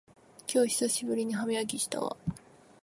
[0.51, 2.17] 今日久しぶりに歯磨きしたわ